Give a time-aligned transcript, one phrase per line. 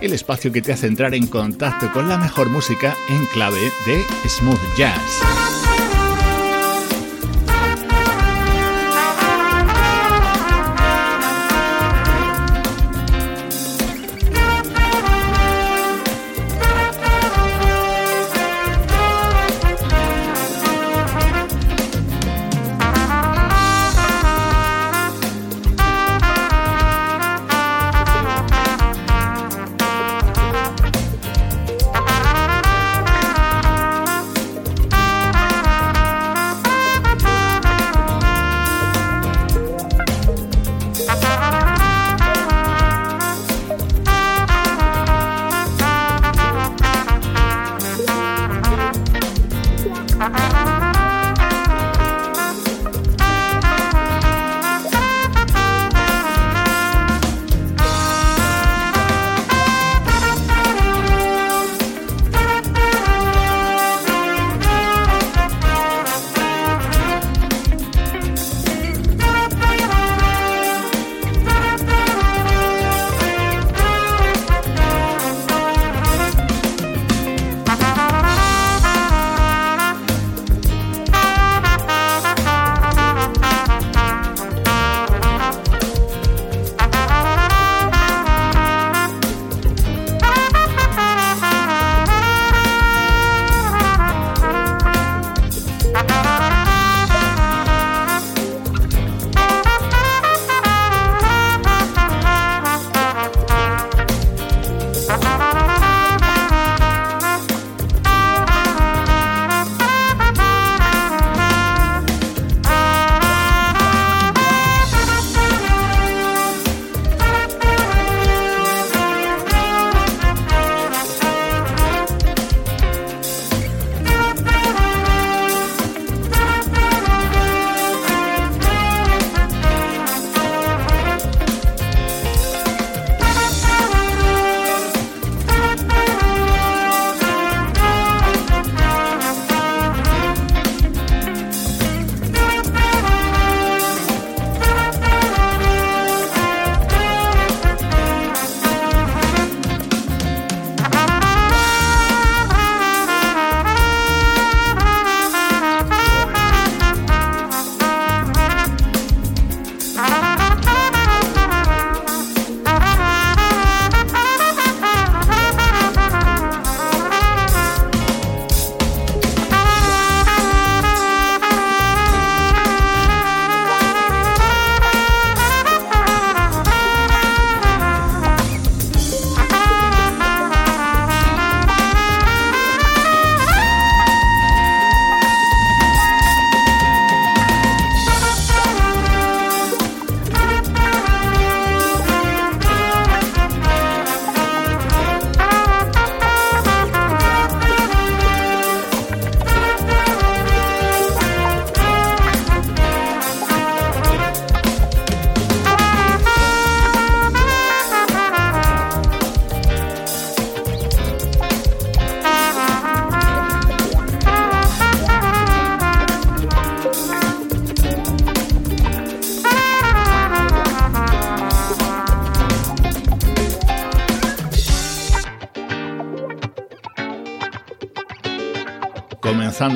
[0.00, 4.04] el espacio que te hace entrar en contacto con la mejor música en clave de
[4.28, 5.45] smooth jazz.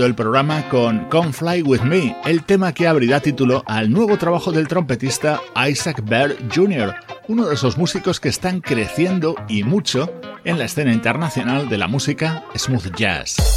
[0.06, 4.52] El programa con Come Fly With Me, el tema que abrirá título al nuevo trabajo
[4.52, 6.94] del trompetista Isaac Baird Jr.,
[7.28, 10.12] uno de esos músicos que están creciendo y mucho
[10.44, 13.49] en la escena internacional de la música smooth jazz.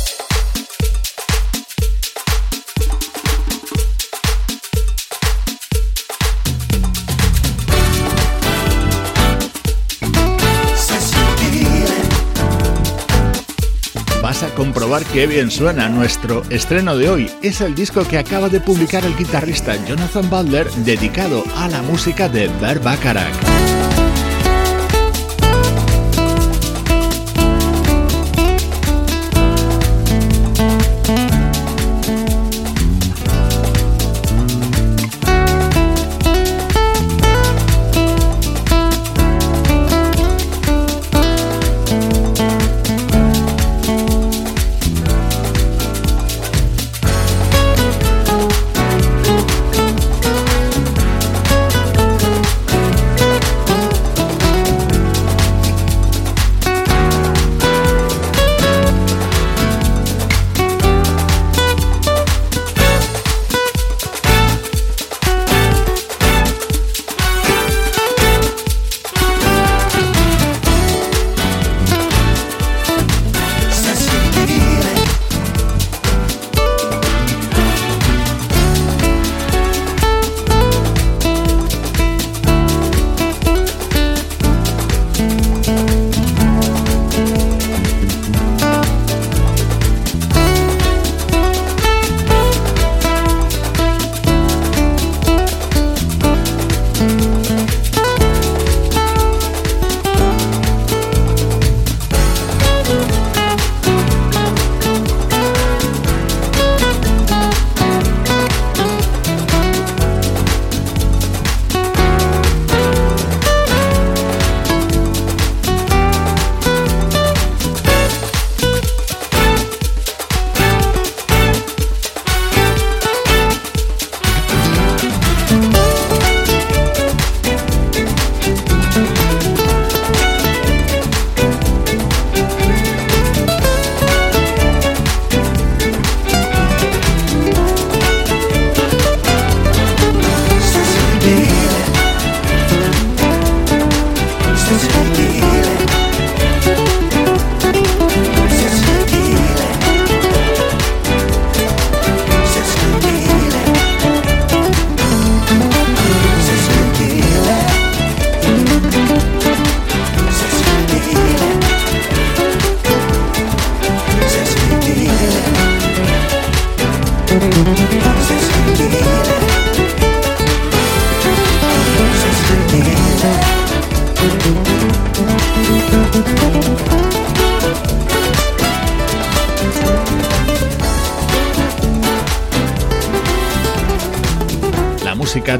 [14.49, 15.89] Comprobar qué bien suena.
[15.89, 20.69] Nuestro estreno de hoy es el disco que acaba de publicar el guitarrista Jonathan Butler
[20.85, 23.82] dedicado a la música de Bert Bacharach.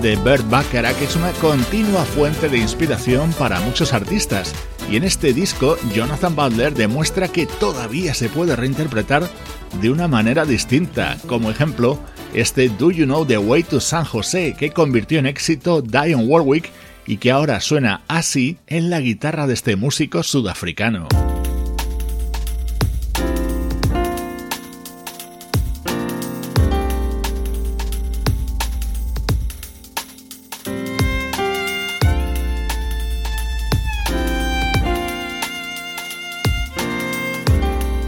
[0.03, 4.53] De Bert Bacharach es una continua fuente de inspiración para muchos artistas,
[4.91, 9.29] y en este disco Jonathan Butler demuestra que todavía se puede reinterpretar
[9.81, 11.97] de una manera distinta, como ejemplo
[12.33, 16.69] este Do You Know the Way to San Jose, que convirtió en éxito Dion Warwick
[17.07, 21.07] y que ahora suena así en la guitarra de este músico sudafricano.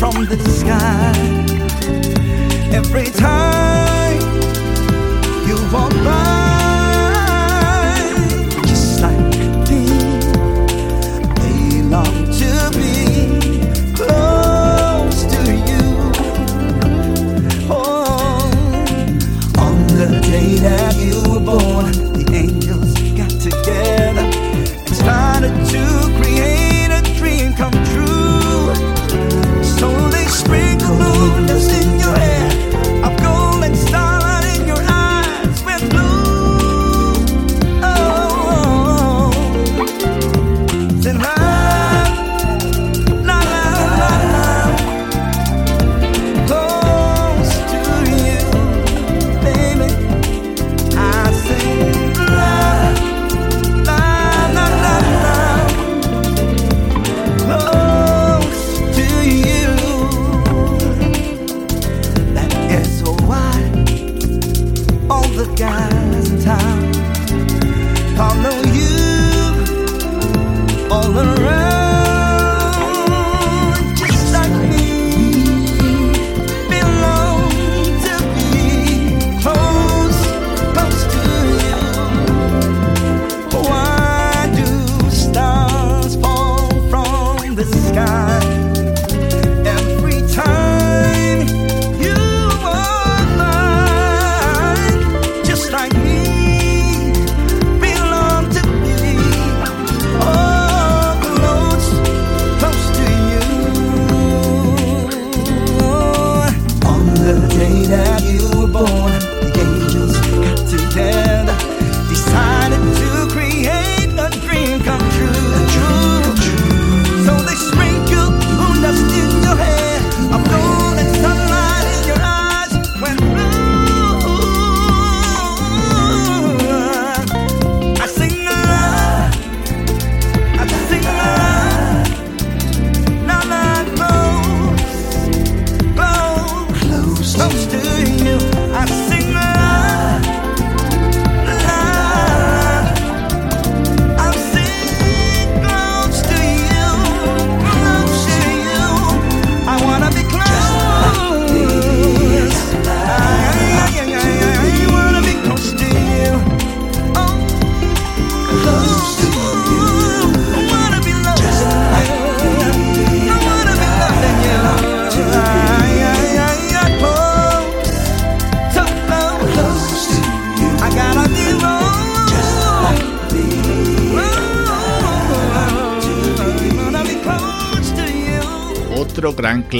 [0.00, 1.12] from the sky.
[2.72, 4.18] Every time
[5.46, 6.39] you walk by.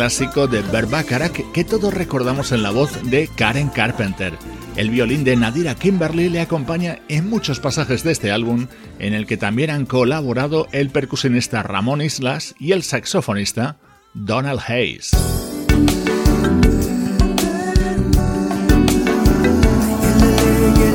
[0.01, 4.33] Clásico de Bacharach que todos recordamos en la voz de Karen Carpenter.
[4.75, 8.67] El violín de Nadira Kimberly le acompaña en muchos pasajes de este álbum,
[8.99, 13.77] en el que también han colaborado el percusionista Ramón Islas y el saxofonista
[14.15, 15.11] Donald Hayes.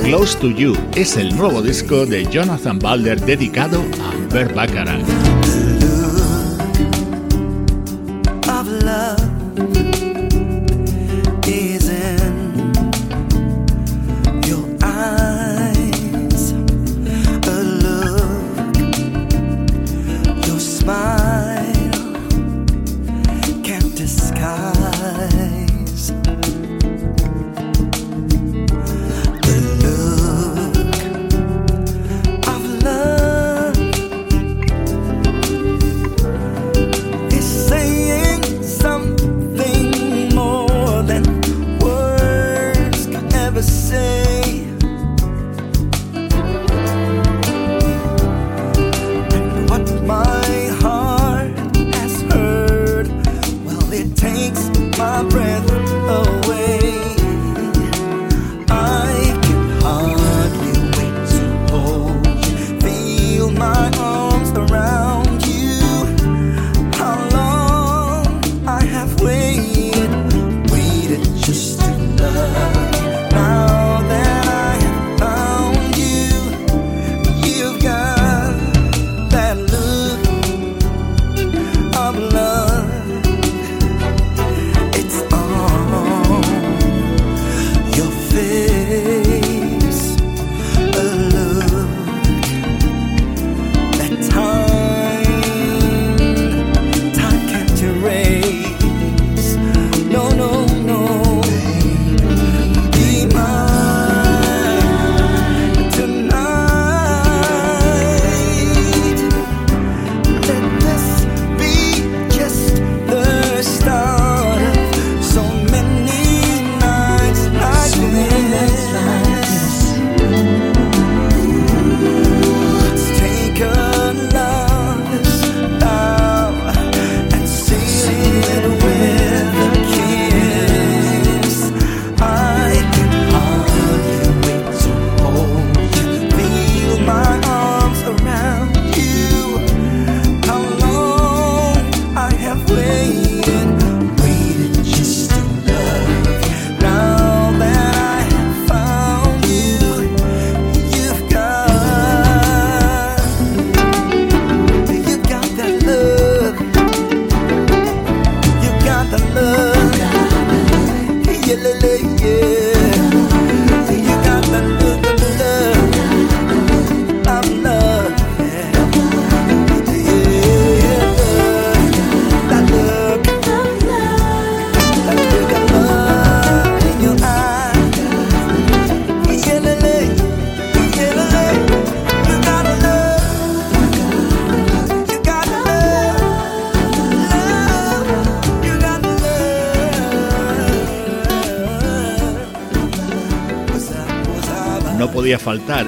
[0.03, 4.55] Close to You es el nuevo disco de Jonathan Balder dedicado a Bert.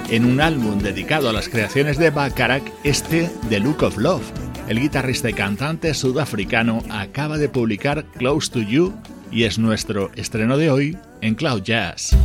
[0.10, 4.24] En un álbum dedicado a las creaciones de Bacharach este The Look of Love.
[4.68, 8.94] El guitarrista y cantante sudafricano acaba de publicar Close to You
[9.32, 12.16] y es nuestro estreno de hoy en Cloud Jazz.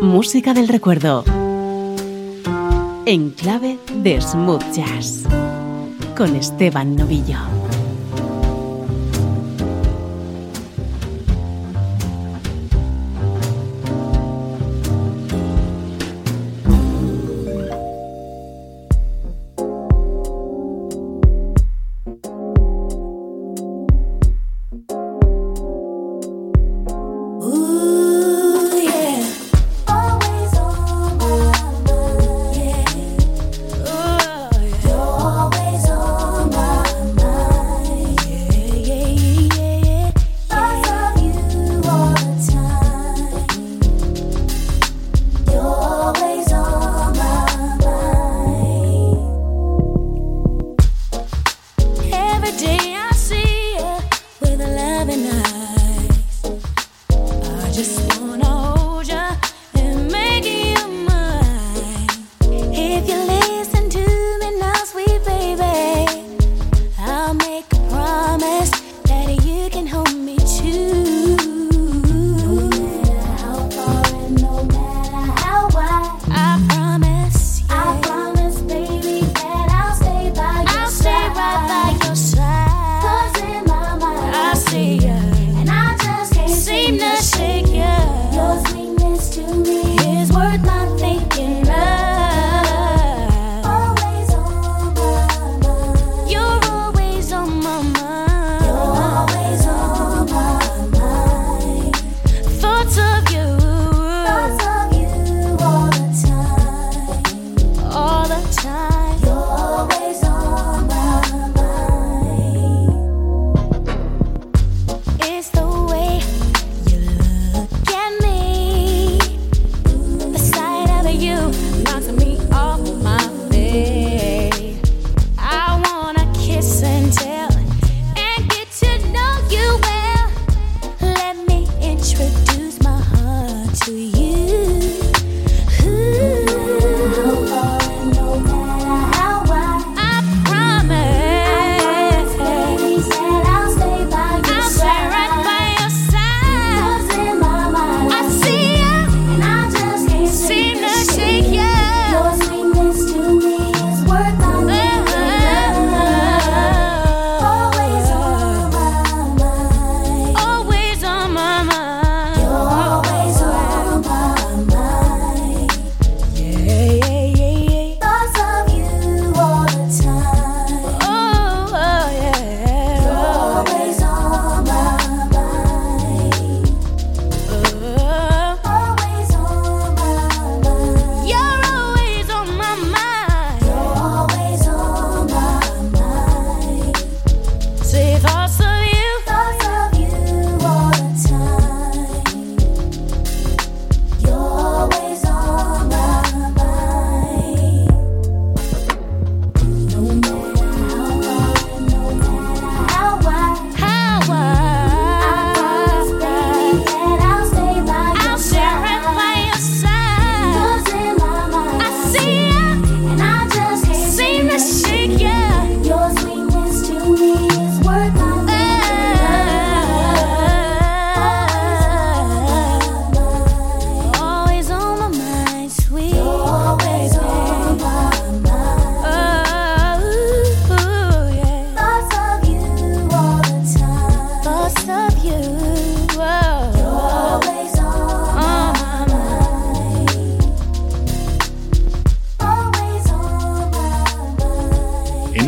[0.00, 1.24] Música del recuerdo.
[3.06, 5.24] En clave de smooth jazz.
[6.16, 7.59] Con Esteban Novillo.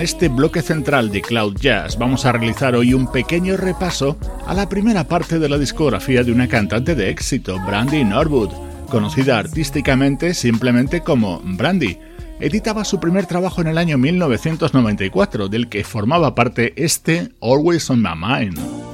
[0.03, 4.69] Este bloque central de Cloud Jazz vamos a realizar hoy un pequeño repaso a la
[4.69, 8.51] primera parte de la discografía de una cantante de éxito, Brandy Norwood,
[8.88, 11.99] conocida artísticamente simplemente como Brandy.
[12.41, 18.03] Editaba su primer trabajo en el año 1994, del que formaba parte este Always on
[18.03, 18.91] My Mind.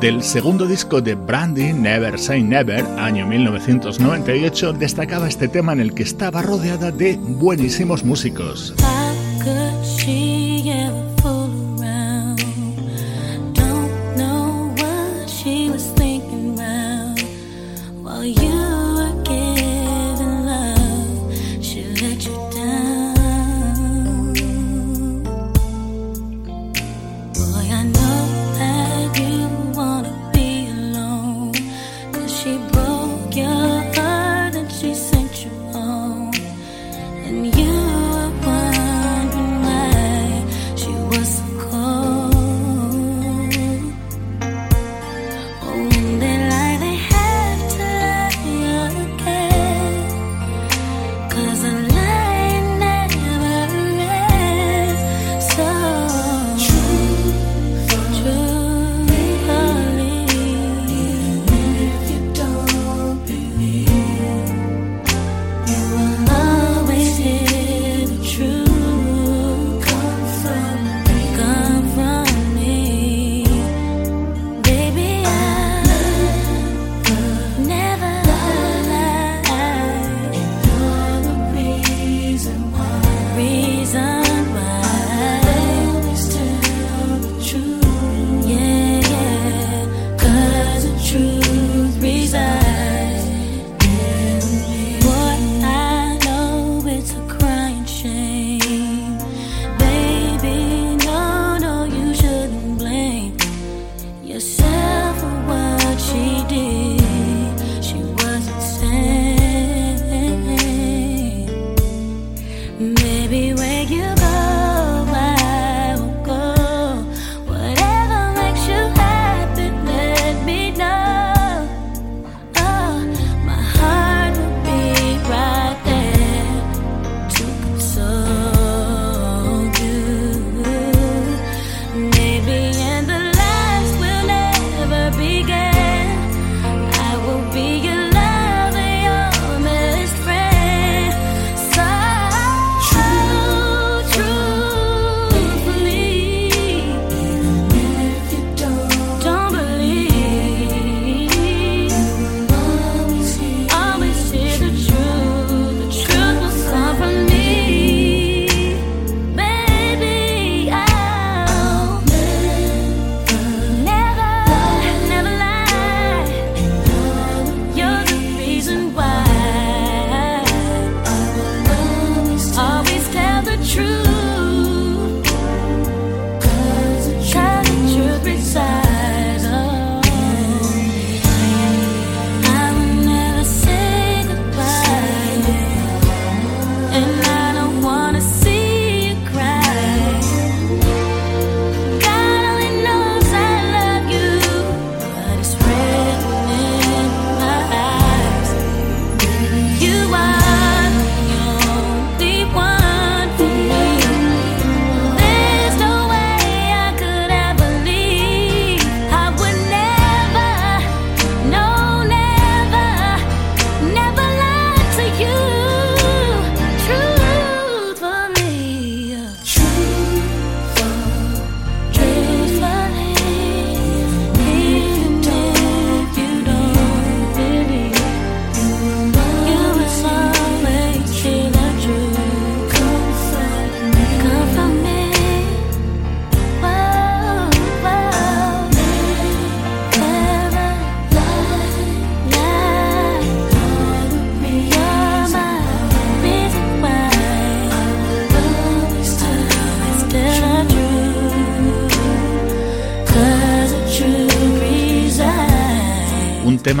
[0.00, 5.92] Del segundo disco de Brandy, Never Say Never, año 1998, destacaba este tema en el
[5.92, 8.74] que estaba rodeada de buenísimos músicos.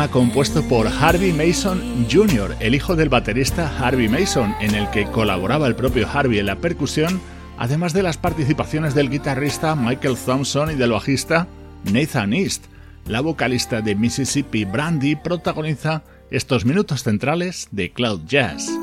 [0.08, 5.66] Compuesto por Harvey Mason Jr., el hijo del baterista Harvey Mason, en el que colaboraba
[5.66, 7.20] el propio Harvey en la percusión,
[7.58, 11.46] además de las participaciones del guitarrista Michael Thompson y del bajista
[11.92, 12.64] Nathan East.
[13.06, 18.77] La vocalista de Mississippi Brandy protagoniza estos minutos centrales de Cloud Jazz.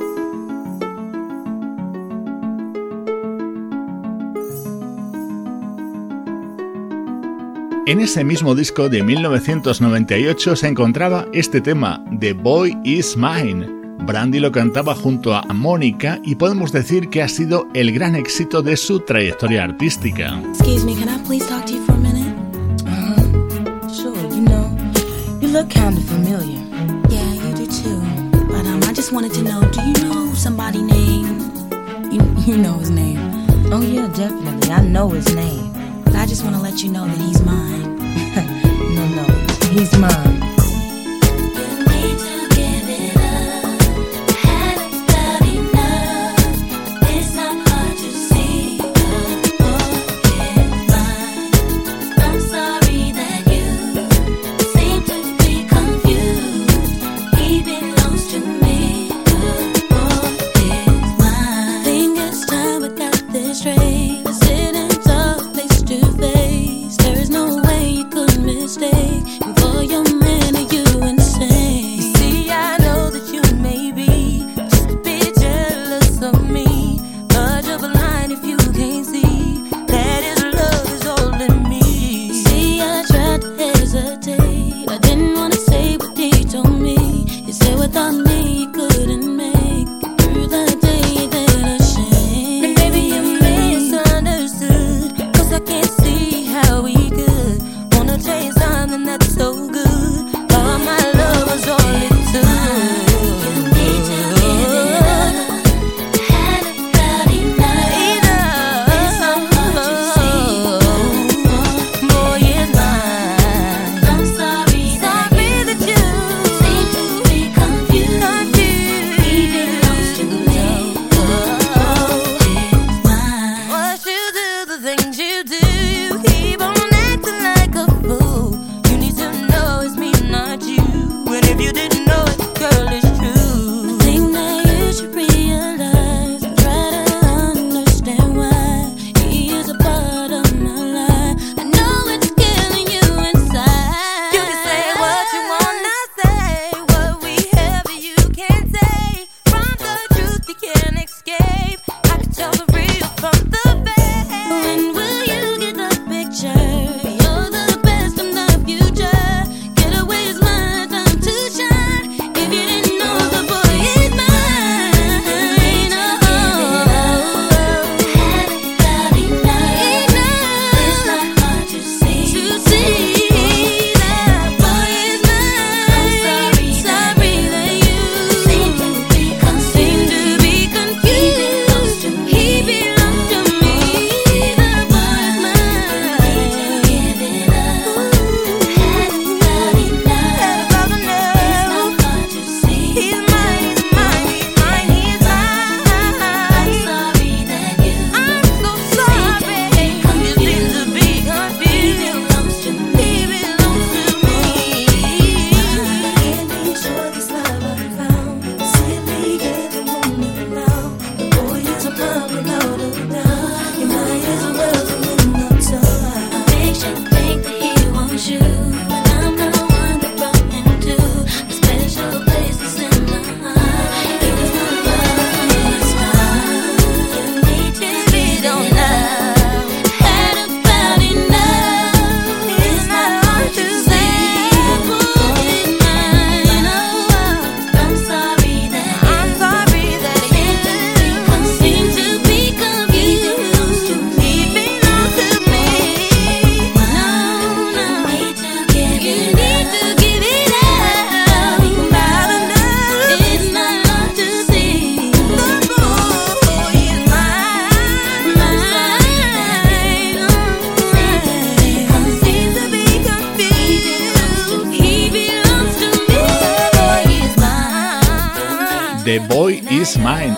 [7.88, 13.68] En ese mismo disco de 1998 se encontraba este tema, The Boy Is Mine.
[14.00, 18.64] Brandy lo cantaba junto a Mónica y podemos decir que ha sido el gran éxito
[18.64, 20.42] de su trayectoria artística.
[20.50, 22.34] Excuse me, can I please talk to you for a minute?
[22.88, 24.76] Uh, sure, you know,
[25.40, 26.60] you look kind of familiar.
[27.10, 28.02] Yeah, you do too.
[28.48, 31.40] But um, I just wanted to know, do you know somebody named?
[32.12, 33.20] You, you know his name.
[33.72, 34.72] Oh yeah, definitely.
[34.72, 35.65] I know his name.
[36.26, 37.98] I just want to let you know that he's mine.
[38.96, 40.45] no, no, he's mine.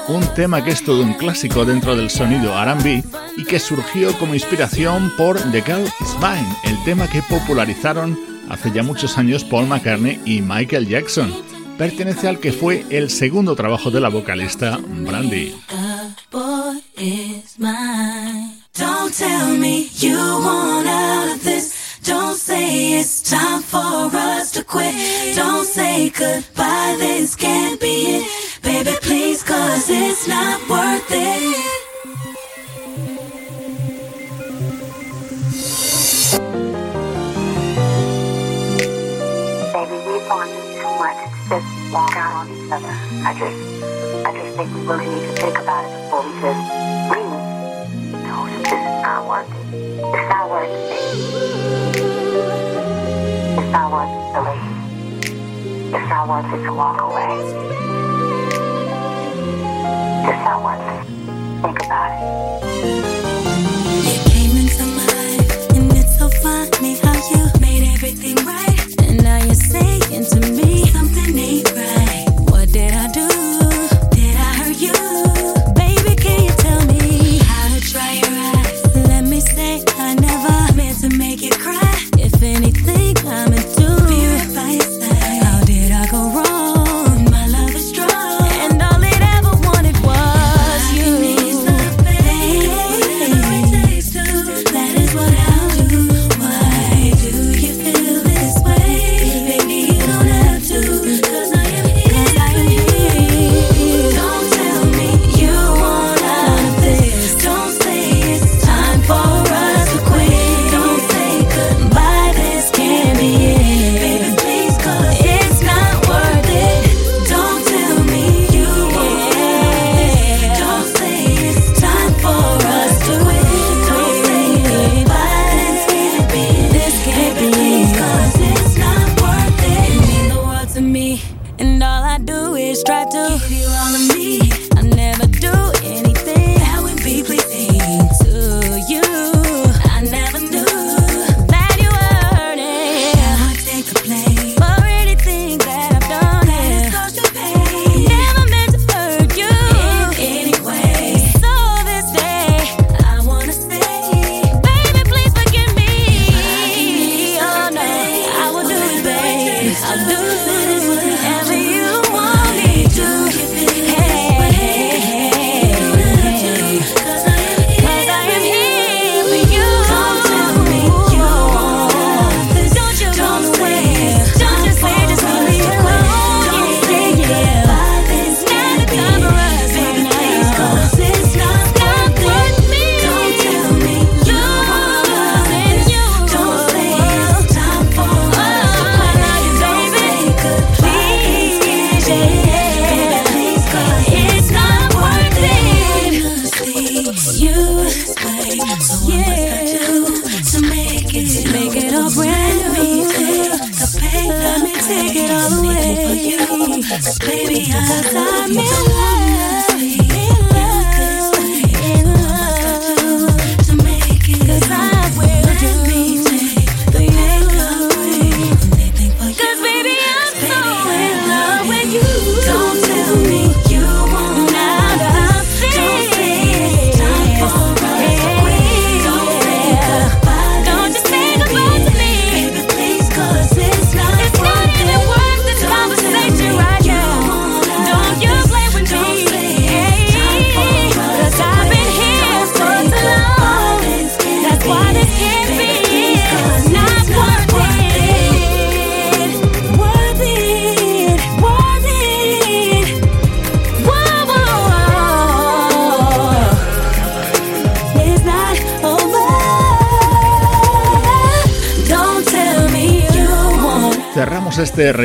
[0.08, 3.04] Un tema que es todo un clásico dentro del sonido RB
[3.38, 8.18] y que surgió como inspiración por The Girl Is Mine, el tema que popularizaron
[8.50, 11.34] hace ya muchos años Paul McCartney y Michael Jackson.
[11.78, 15.56] Pertenece al que fue el segundo trabajo de la vocalista Brandy.
[22.08, 24.96] Don't say it's time for us to quit.
[25.36, 28.62] Don't say goodbye, this can't be it.
[28.64, 28.96] Baby,
[29.58, 31.18] Cause it's not worth it.
[39.74, 40.28] Baby, we've
[40.78, 41.22] too much
[41.92, 42.96] walk out on each other.
[43.26, 43.58] I just,
[44.26, 46.62] I just think we need to think about it before we just.
[48.14, 48.70] No, it's
[49.02, 49.74] not worth it.
[50.14, 51.02] It's not worth it.
[53.58, 54.62] It's not worth it.
[55.96, 57.77] It's not worth it to walk away
[60.28, 60.80] to someone.
[61.62, 62.64] Think about it.
[64.08, 69.02] You came into my life, and it's so funny how you made everything right.
[69.04, 70.57] And now you're saying to me.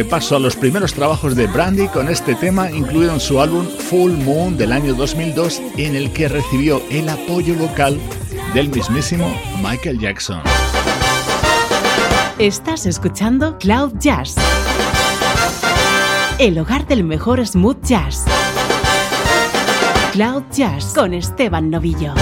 [0.03, 4.11] repaso a los primeros trabajos de Brandy con este tema incluido en su álbum Full
[4.11, 8.01] Moon del año 2002 en el que recibió el apoyo vocal
[8.53, 9.33] del mismísimo
[9.63, 10.41] Michael Jackson.
[12.39, 14.35] Estás escuchando Cloud Jazz,
[16.41, 18.25] el hogar del mejor smooth jazz.
[20.11, 22.13] Cloud Jazz con Esteban Novillo.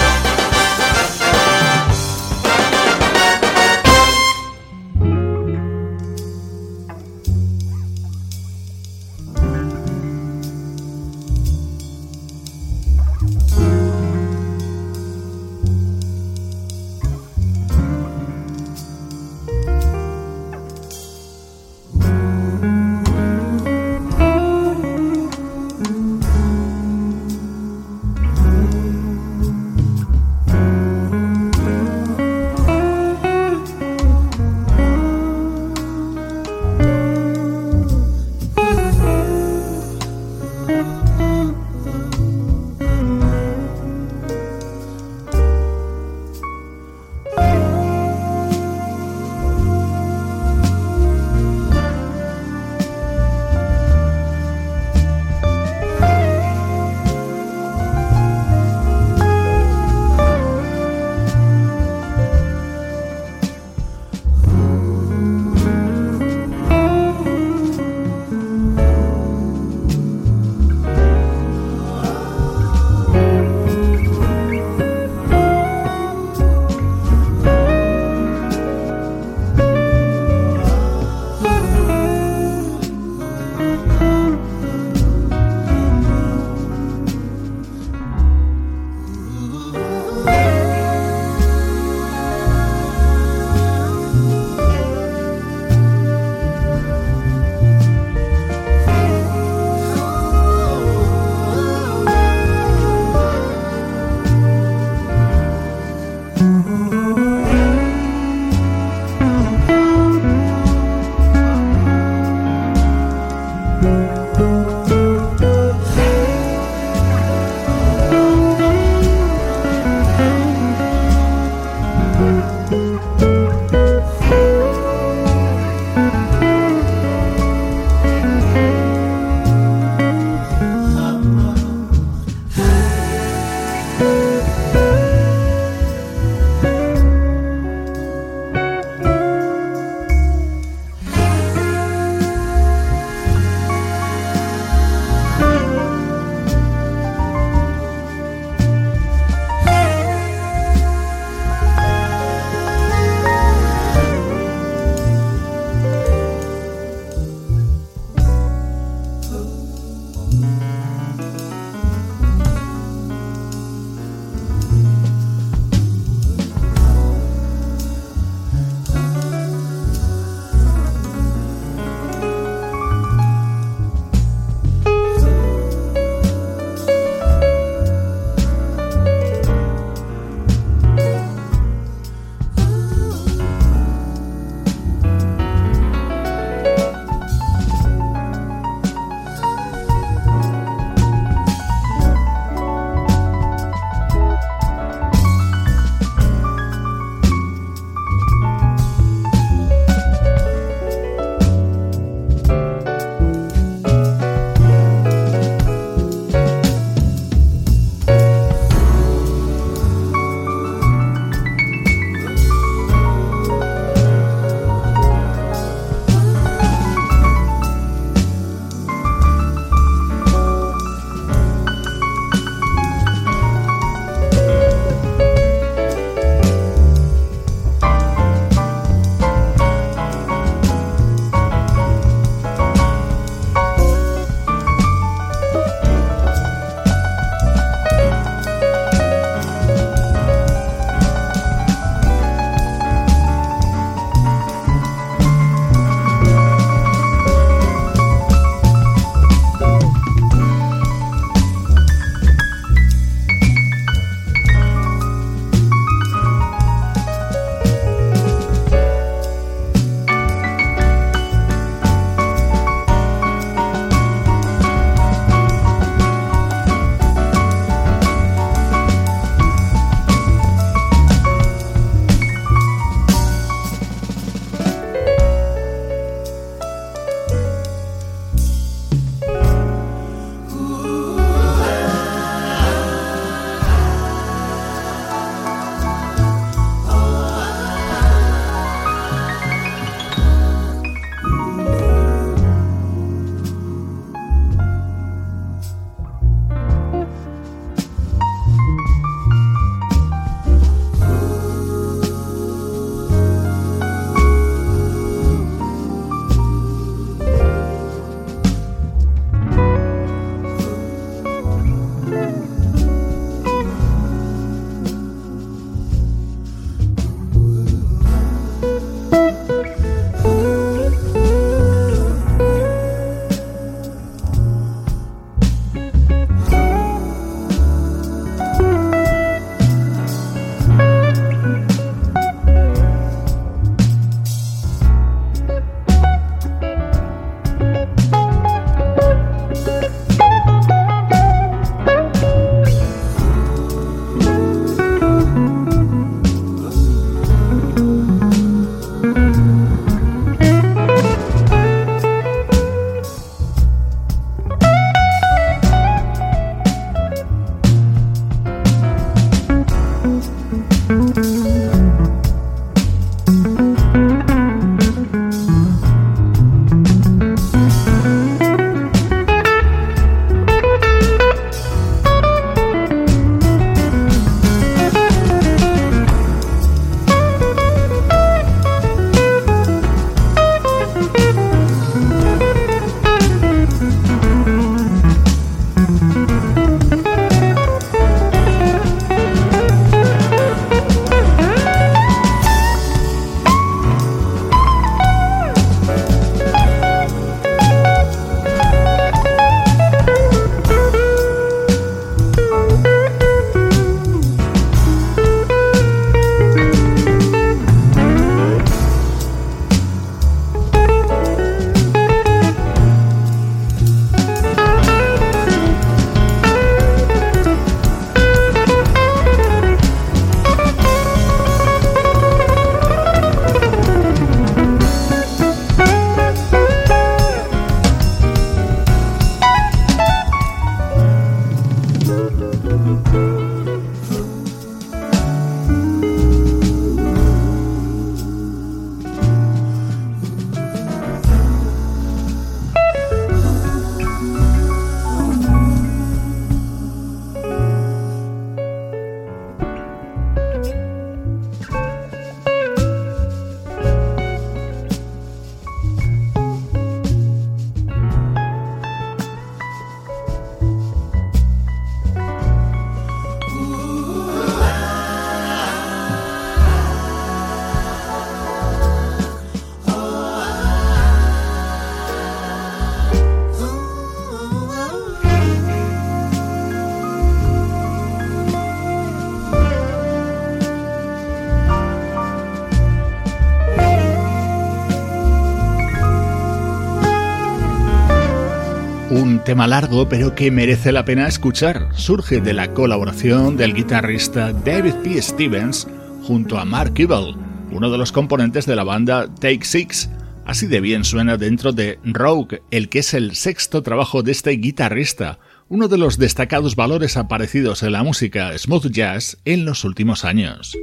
[489.51, 491.89] Tema largo pero que merece la pena escuchar.
[491.93, 495.21] Surge de la colaboración del guitarrista David P.
[495.21, 495.89] Stevens
[496.23, 497.35] junto a Mark Ebel,
[497.69, 500.09] uno de los componentes de la banda Take Six.
[500.45, 504.51] Así de bien suena dentro de Rogue, el que es el sexto trabajo de este
[504.51, 510.23] guitarrista, uno de los destacados valores aparecidos en la música smooth jazz en los últimos
[510.23, 510.77] años.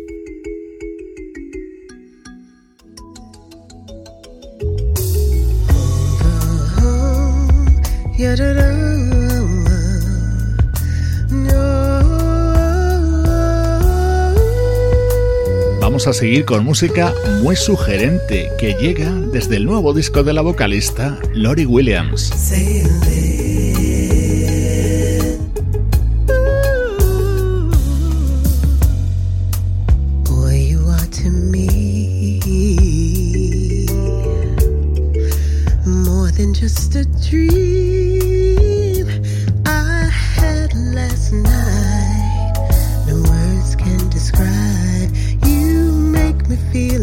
[15.80, 20.42] Vamos a seguir con música muy sugerente que llega desde el nuevo disco de la
[20.42, 22.32] vocalista Lori Williams.
[36.60, 37.77] just a dream
[46.72, 46.97] feel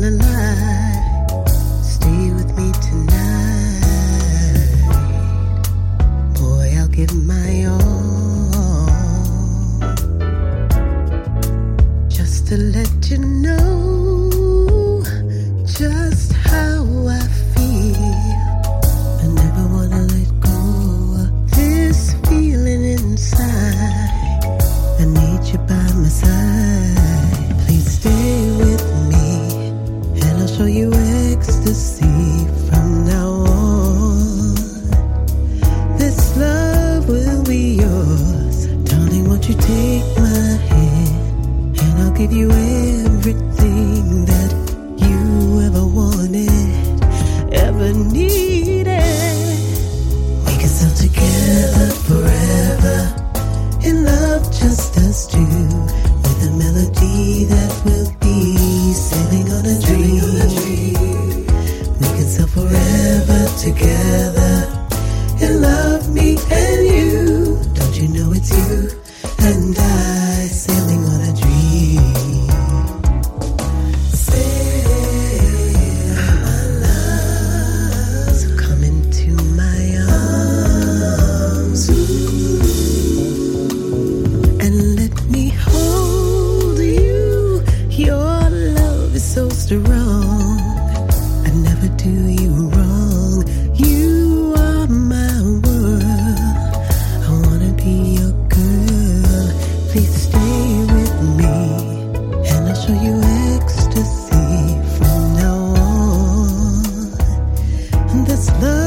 [108.46, 108.85] do do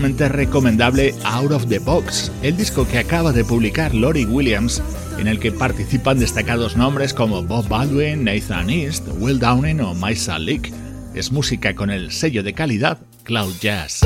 [0.00, 4.82] recomendable Out of the Box, el disco que acaba de publicar Lori Williams,
[5.18, 10.38] en el que participan destacados nombres como Bob Baldwin, Nathan East, Will Downing o Maisa
[10.38, 10.72] Leak.
[11.14, 14.00] Es música con el sello de calidad Cloud Jazz.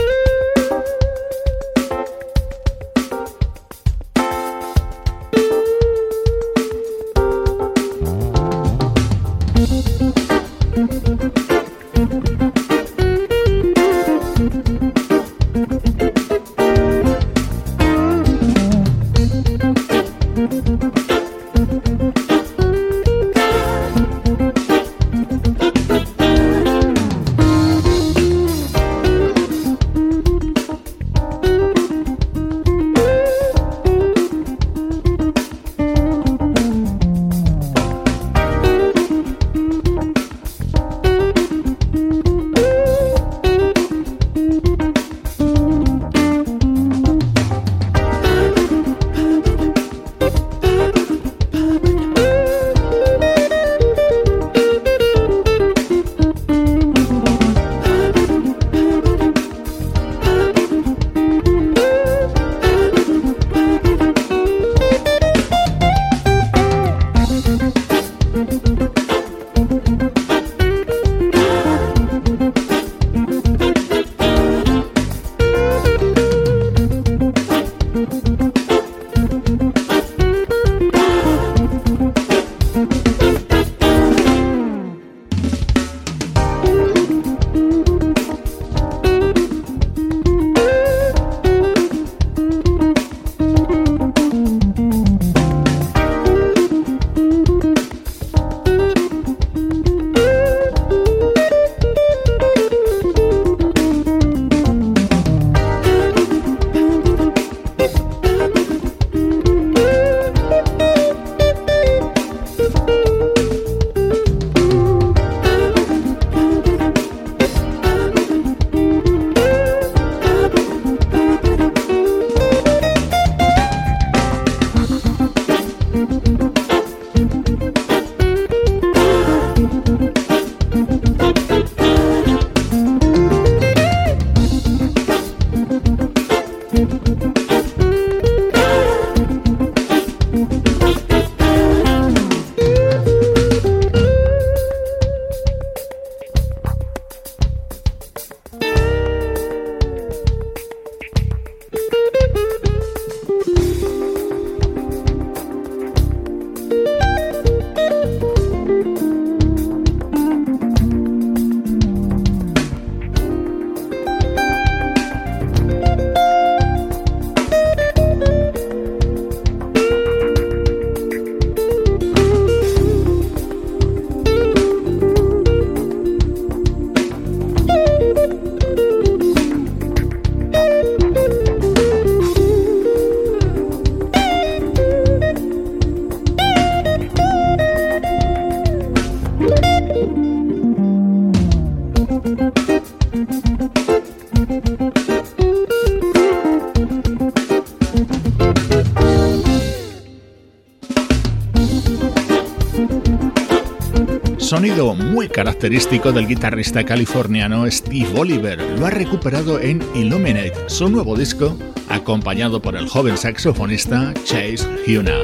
[204.65, 211.15] Sonido muy característico del guitarrista californiano Steve Oliver lo ha recuperado en Illuminate, su nuevo
[211.19, 211.59] disco,
[211.91, 215.19] acompañado por el joven saxofonista Chase Huna.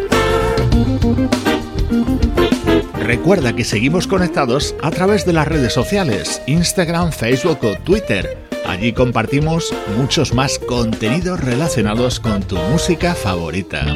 [2.99, 8.47] Recuerda que seguimos conectados a través de las redes sociales, Instagram, Facebook o Twitter.
[8.67, 13.87] Allí compartimos muchos más contenidos relacionados con tu música favorita.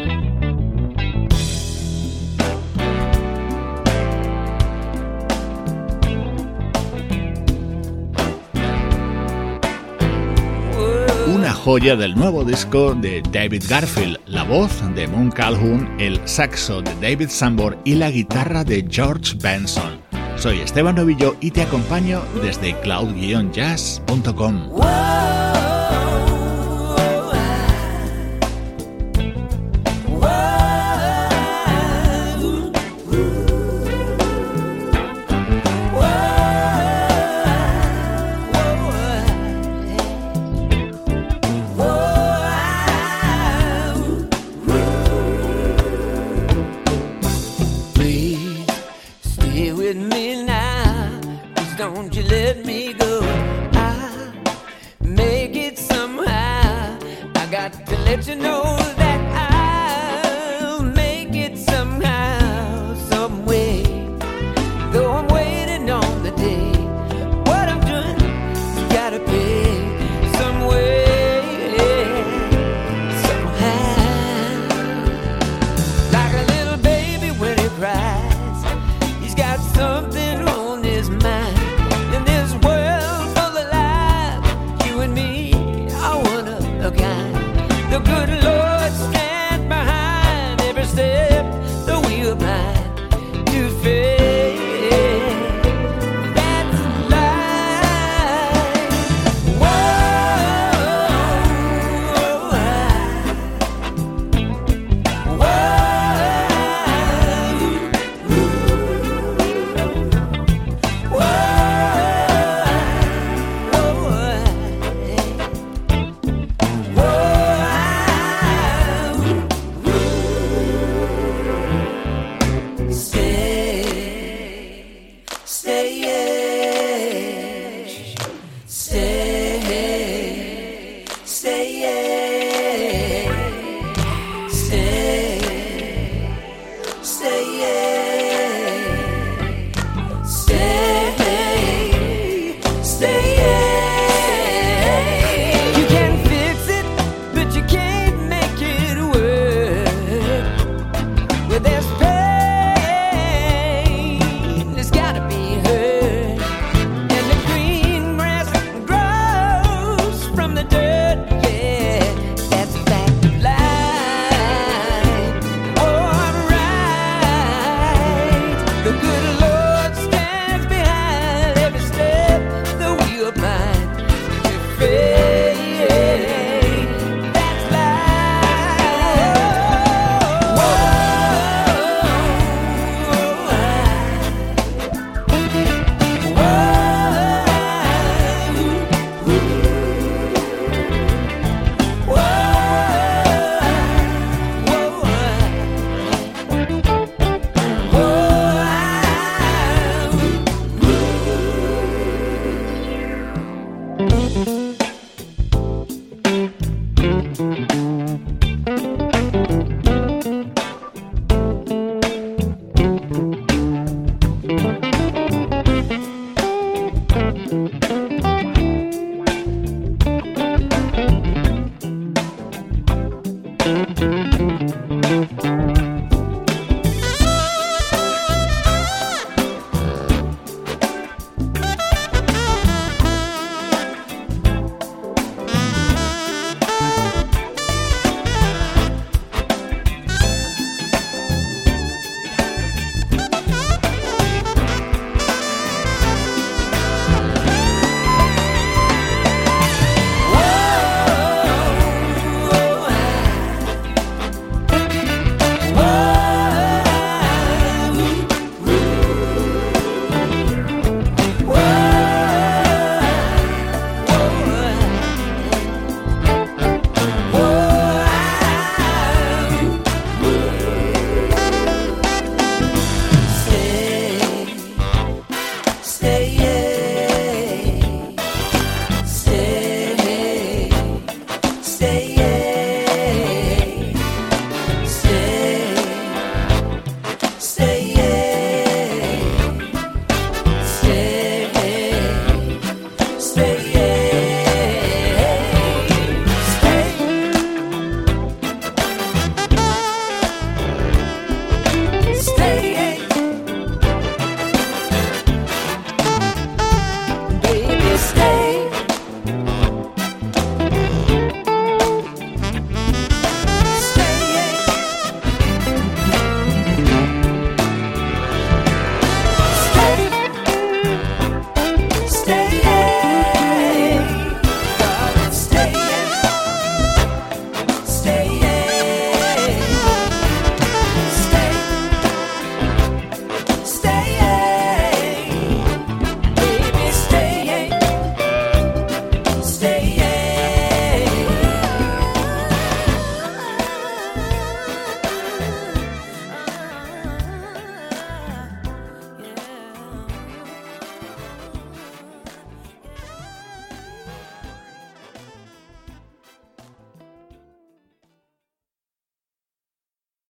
[11.64, 16.94] Joya del nuevo disco de David Garfield, la voz de Moon Calhoun, el saxo de
[16.96, 20.02] David Sambor y la guitarra de George Benson.
[20.36, 24.68] Soy Esteban Novillo y te acompaño desde cloud-jazz.com.